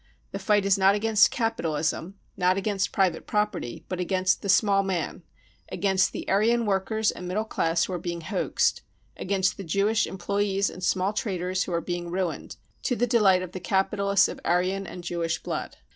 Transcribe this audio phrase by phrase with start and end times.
[0.31, 5.21] The fight is not against capitalism, not against private property, but against the small man;
[5.71, 8.81] against the" Aryan" workers and middle class who are being hoaxed;
[9.15, 13.51] against the Jewish employees and small traders, who are l^eing ruined, to the delight of
[13.51, 15.77] the capitalists of cc Aryan" and Jewish blood.